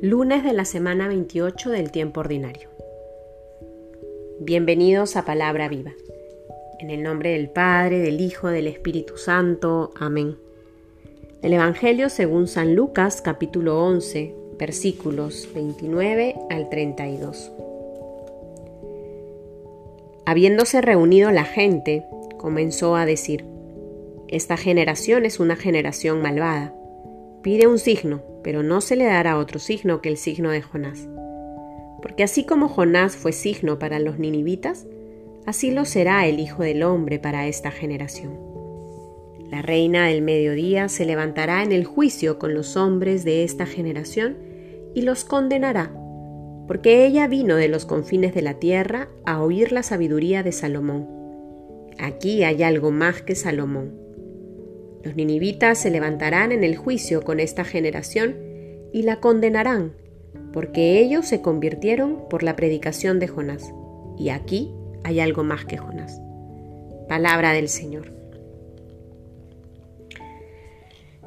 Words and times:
Lunes 0.00 0.44
de 0.44 0.52
la 0.52 0.64
semana 0.64 1.08
28 1.08 1.70
del 1.70 1.90
tiempo 1.90 2.20
ordinario. 2.20 2.68
Bienvenidos 4.38 5.16
a 5.16 5.24
Palabra 5.24 5.68
Viva. 5.68 5.90
En 6.78 6.90
el 6.90 7.02
nombre 7.02 7.30
del 7.32 7.50
Padre, 7.50 7.98
del 7.98 8.20
Hijo, 8.20 8.46
del 8.46 8.68
Espíritu 8.68 9.16
Santo. 9.16 9.90
Amén. 9.98 10.36
El 11.42 11.52
Evangelio 11.52 12.10
según 12.10 12.46
San 12.46 12.76
Lucas 12.76 13.20
capítulo 13.20 13.84
11 13.84 14.36
versículos 14.56 15.48
29 15.52 16.36
al 16.48 16.68
32. 16.68 17.50
Habiéndose 20.26 20.80
reunido 20.80 21.32
la 21.32 21.44
gente, 21.44 22.04
comenzó 22.36 22.94
a 22.94 23.04
decir, 23.04 23.44
Esta 24.28 24.56
generación 24.56 25.24
es 25.24 25.40
una 25.40 25.56
generación 25.56 26.22
malvada. 26.22 26.72
Pide 27.42 27.66
un 27.66 27.80
signo 27.80 28.27
pero 28.42 28.62
no 28.62 28.80
se 28.80 28.96
le 28.96 29.04
dará 29.04 29.38
otro 29.38 29.58
signo 29.58 30.00
que 30.00 30.08
el 30.08 30.16
signo 30.16 30.50
de 30.50 30.62
Jonás. 30.62 31.08
Porque 32.02 32.22
así 32.22 32.44
como 32.44 32.68
Jonás 32.68 33.16
fue 33.16 33.32
signo 33.32 33.78
para 33.78 33.98
los 33.98 34.18
ninivitas, 34.18 34.86
así 35.46 35.70
lo 35.70 35.84
será 35.84 36.26
el 36.26 36.40
Hijo 36.40 36.62
del 36.62 36.82
Hombre 36.82 37.18
para 37.18 37.46
esta 37.46 37.70
generación. 37.70 38.38
La 39.50 39.62
reina 39.62 40.06
del 40.06 40.22
mediodía 40.22 40.88
se 40.88 41.06
levantará 41.06 41.62
en 41.62 41.72
el 41.72 41.84
juicio 41.84 42.38
con 42.38 42.54
los 42.54 42.76
hombres 42.76 43.24
de 43.24 43.44
esta 43.44 43.66
generación 43.66 44.36
y 44.94 45.02
los 45.02 45.24
condenará, 45.24 45.90
porque 46.66 47.06
ella 47.06 47.26
vino 47.26 47.56
de 47.56 47.68
los 47.68 47.86
confines 47.86 48.34
de 48.34 48.42
la 48.42 48.54
tierra 48.54 49.08
a 49.24 49.42
oír 49.42 49.72
la 49.72 49.82
sabiduría 49.82 50.42
de 50.42 50.52
Salomón. 50.52 51.08
Aquí 51.98 52.44
hay 52.44 52.62
algo 52.62 52.90
más 52.90 53.22
que 53.22 53.34
Salomón 53.34 54.07
los 55.02 55.14
ninivitas 55.14 55.78
se 55.78 55.90
levantarán 55.90 56.52
en 56.52 56.64
el 56.64 56.76
juicio 56.76 57.22
con 57.22 57.40
esta 57.40 57.64
generación 57.64 58.36
y 58.92 59.02
la 59.02 59.20
condenarán, 59.20 59.94
porque 60.52 60.98
ellos 60.98 61.26
se 61.26 61.40
convirtieron 61.40 62.28
por 62.28 62.42
la 62.42 62.56
predicación 62.56 63.18
de 63.18 63.28
Jonás. 63.28 63.72
Y 64.18 64.30
aquí 64.30 64.72
hay 65.04 65.20
algo 65.20 65.44
más 65.44 65.64
que 65.64 65.76
Jonás. 65.76 66.20
Palabra 67.08 67.52
del 67.52 67.68
Señor. 67.68 68.12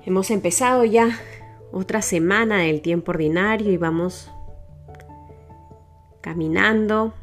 Hemos 0.06 0.32
empezado 0.32 0.84
ya 0.84 1.20
otra 1.72 2.02
semana 2.02 2.60
del 2.60 2.82
tiempo 2.82 3.12
ordinario 3.12 3.72
y 3.72 3.78
vamos 3.78 4.30
caminando 6.20 7.14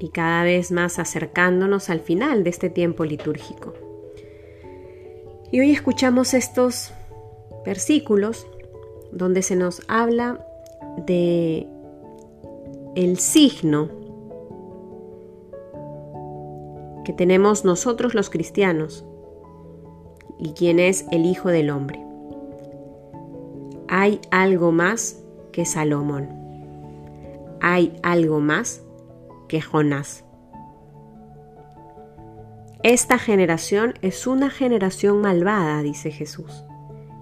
y 0.00 0.10
cada 0.10 0.42
vez 0.42 0.72
más 0.72 0.98
acercándonos 0.98 1.88
al 1.88 2.00
final 2.00 2.42
de 2.42 2.50
este 2.50 2.70
tiempo 2.70 3.04
litúrgico. 3.04 3.85
Y 5.50 5.60
hoy 5.60 5.70
escuchamos 5.70 6.34
estos 6.34 6.92
versículos 7.64 8.46
donde 9.12 9.42
se 9.42 9.56
nos 9.56 9.82
habla 9.88 10.44
de 11.06 11.68
el 12.96 13.18
signo 13.18 13.90
que 17.04 17.12
tenemos 17.12 17.64
nosotros 17.64 18.14
los 18.14 18.30
cristianos 18.30 19.04
y 20.38 20.52
quién 20.52 20.80
es 20.80 21.06
el 21.12 21.24
Hijo 21.24 21.50
del 21.50 21.70
Hombre. 21.70 22.04
Hay 23.88 24.20
algo 24.30 24.72
más 24.72 25.22
que 25.52 25.64
Salomón. 25.64 26.28
Hay 27.60 27.96
algo 28.02 28.40
más 28.40 28.82
que 29.48 29.60
Jonás. 29.60 30.25
Esta 32.88 33.18
generación 33.18 33.94
es 34.00 34.28
una 34.28 34.48
generación 34.48 35.20
malvada, 35.20 35.82
dice 35.82 36.12
Jesús. 36.12 36.62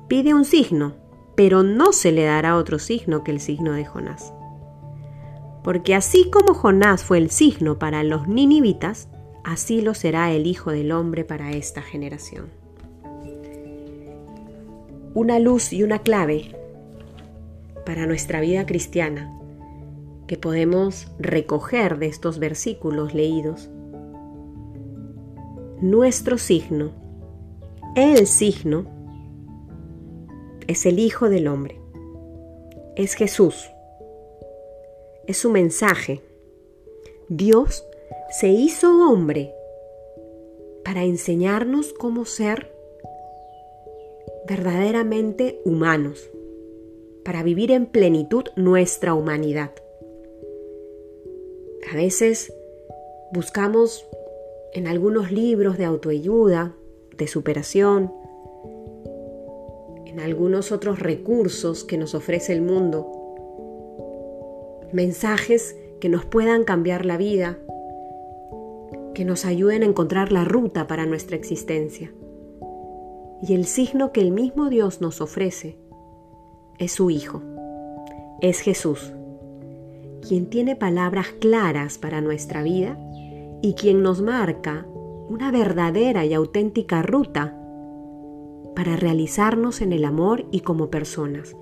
Pide 0.08 0.34
un 0.34 0.44
signo, 0.44 0.92
pero 1.36 1.62
no 1.62 1.94
se 1.94 2.12
le 2.12 2.24
dará 2.24 2.58
otro 2.58 2.78
signo 2.78 3.24
que 3.24 3.30
el 3.30 3.40
signo 3.40 3.72
de 3.72 3.86
Jonás. 3.86 4.34
Porque 5.62 5.94
así 5.94 6.28
como 6.30 6.52
Jonás 6.52 7.02
fue 7.02 7.16
el 7.16 7.30
signo 7.30 7.78
para 7.78 8.05
los 8.05 8.28
ninivitas, 8.28 9.08
así 9.42 9.80
lo 9.80 9.94
será 9.94 10.30
el 10.33 10.46
Hijo 10.46 10.70
del 10.70 10.92
Hombre 10.92 11.24
para 11.24 11.52
esta 11.52 11.80
generación. 11.80 12.50
Una 15.14 15.39
luz 15.39 15.72
y 15.72 15.83
una 15.83 16.00
clave 16.00 16.55
para 17.86 18.05
nuestra 18.06 18.42
vida 18.42 18.66
cristiana 18.66 19.34
que 20.27 20.36
podemos 20.36 21.08
recoger 21.18 21.98
de 21.98 22.08
estos 22.08 22.39
versículos 22.39 23.14
leídos 23.14 23.70
nuestro 25.80 26.39
signo, 26.39 26.90
el 27.96 28.27
signo, 28.27 28.86
es 30.67 30.86
el 30.86 30.98
Hijo 30.98 31.29
del 31.29 31.46
Hombre, 31.48 31.80
es 32.96 33.14
Jesús, 33.14 33.70
es 35.27 35.36
su 35.36 35.51
mensaje. 35.51 36.23
Dios 37.29 37.84
se 38.30 38.48
hizo 38.48 39.11
hombre 39.11 39.52
para 40.84 41.05
enseñarnos 41.05 41.92
cómo 41.92 42.24
ser 42.24 42.73
verdaderamente 44.46 45.61
humanos, 45.64 46.30
para 47.24 47.42
vivir 47.42 47.70
en 47.70 47.86
plenitud 47.86 48.45
nuestra 48.57 49.14
humanidad. 49.14 49.73
A 51.90 51.96
veces 51.96 52.52
buscamos 53.33 54.07
en 54.74 54.89
algunos 54.89 55.30
libros 55.30 55.79
de 55.79 55.85
autoayuda, 55.85 56.74
de 57.17 57.29
superación, 57.29 58.12
en 60.05 60.18
algunos 60.18 60.73
otros 60.73 60.98
recursos 60.98 61.85
que 61.85 61.96
nos 61.96 62.14
ofrece 62.14 62.52
el 62.52 62.61
mundo, 62.61 63.11
mensajes 64.92 65.77
que 66.01 66.08
nos 66.08 66.24
puedan 66.24 66.64
cambiar 66.64 67.07
la 67.07 67.17
vida, 67.17 67.58
que 69.14 69.24
nos 69.24 69.45
ayuden 69.45 69.84
a 69.84 69.86
encontrar 69.86 70.33
la 70.33 70.45
ruta 70.45 70.89
para 70.89 71.07
nuestra 71.07 71.36
existencia. 71.36 72.13
Y 73.42 73.55
el 73.55 73.67
signo 73.67 74.11
que 74.11 74.20
el 74.20 74.33
mismo 74.33 74.70
Dios 74.70 75.01
nos 75.01 75.20
ofrece 75.20 75.79
es 76.79 76.92
su 76.92 77.11
Hijo, 77.11 77.42
es 78.40 78.58
Jesús, 78.58 79.13
quien 80.27 80.51
tiene 80.51 80.74
palabras 80.74 81.29
claras 81.39 81.96
para 81.98 82.20
nuestra 82.20 82.64
vida 82.64 82.98
y 83.64 83.73
quien 83.73 84.02
nos 84.02 84.20
marca 84.20 84.86
una 85.30 85.51
verdadera 85.51 86.27
y 86.27 86.35
auténtica 86.35 87.01
ruta 87.01 87.58
para 88.77 88.95
realizarnos 88.95 89.80
en 89.80 89.95
el 89.95 90.05
amor 90.05 90.45
y 90.51 90.61
como 90.61 90.91
personas. 90.91 91.57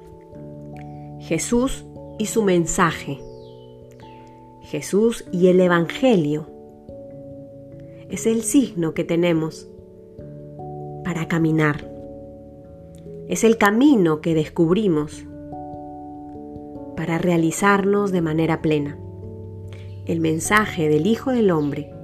Jesús 1.21 1.87
y 2.19 2.27
su 2.27 2.43
mensaje. 2.43 3.21
Jesús 4.63 5.25
y 5.31 5.47
el 5.47 5.61
Evangelio. 5.61 6.49
Es 8.11 8.27
el 8.27 8.43
signo 8.43 8.95
que 8.95 9.05
tenemos 9.05 9.71
para 11.05 11.29
caminar. 11.29 11.89
Es 13.29 13.45
el 13.45 13.59
camino 13.59 14.21
que 14.21 14.35
descubrimos 14.35 15.25
para 16.97 17.19
realizarnos 17.19 18.11
de 18.11 18.23
manera 18.23 18.61
plena. 18.61 18.99
El 20.05 20.19
mensaje 20.19 20.89
del 20.89 21.07
Hijo 21.07 21.31
del 21.31 21.53
Hombre 21.53 21.95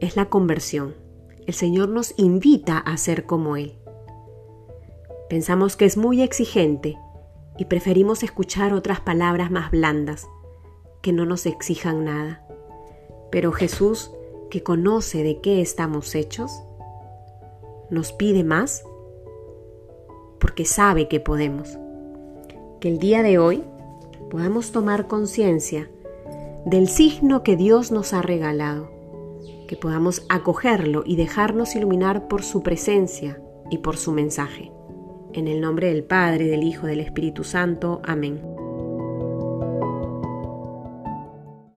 es 0.00 0.16
la 0.16 0.30
conversión. 0.30 0.94
El 1.46 1.52
Señor 1.52 1.90
nos 1.90 2.18
invita 2.18 2.78
a 2.78 2.96
ser 2.96 3.26
como 3.26 3.58
Él. 3.58 3.76
Pensamos 5.28 5.76
que 5.76 5.84
es 5.84 5.98
muy 5.98 6.22
exigente 6.22 6.96
y 7.58 7.66
preferimos 7.66 8.22
escuchar 8.22 8.72
otras 8.72 9.00
palabras 9.00 9.50
más 9.50 9.70
blandas 9.70 10.26
que 11.02 11.12
no 11.12 11.26
nos 11.26 11.44
exijan 11.44 12.02
nada. 12.06 12.46
Pero 13.30 13.52
Jesús, 13.52 14.10
que 14.50 14.62
conoce 14.62 15.22
de 15.22 15.42
qué 15.42 15.60
estamos 15.60 16.14
hechos, 16.14 16.50
nos 17.90 18.12
pide 18.12 18.42
más 18.42 18.84
porque 20.40 20.64
sabe 20.64 21.08
que 21.08 21.20
podemos. 21.20 21.78
Que 22.80 22.88
el 22.88 22.98
día 22.98 23.22
de 23.22 23.38
hoy 23.38 23.62
podamos 24.30 24.72
tomar 24.72 25.08
conciencia 25.08 25.90
del 26.64 26.88
signo 26.88 27.42
que 27.42 27.56
Dios 27.56 27.92
nos 27.92 28.12
ha 28.14 28.22
regalado, 28.22 28.90
que 29.68 29.76
podamos 29.76 30.24
acogerlo 30.28 31.02
y 31.04 31.16
dejarnos 31.16 31.76
iluminar 31.76 32.26
por 32.28 32.42
su 32.42 32.62
presencia 32.62 33.40
y 33.70 33.78
por 33.78 33.96
su 33.96 34.12
mensaje. 34.12 34.72
En 35.32 35.48
el 35.48 35.60
nombre 35.60 35.88
del 35.88 36.04
Padre, 36.04 36.46
del 36.46 36.62
Hijo, 36.62 36.86
del 36.86 37.00
Espíritu 37.00 37.44
Santo. 37.44 38.00
Amén. 38.04 38.53